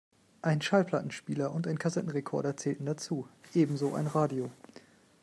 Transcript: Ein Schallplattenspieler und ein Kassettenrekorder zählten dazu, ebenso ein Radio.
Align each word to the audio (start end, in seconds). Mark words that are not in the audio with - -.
Ein 0.41 0.63
Schallplattenspieler 0.63 1.51
und 1.53 1.67
ein 1.67 1.77
Kassettenrekorder 1.77 2.57
zählten 2.57 2.87
dazu, 2.87 3.27
ebenso 3.53 3.93
ein 3.93 4.07
Radio. 4.07 4.49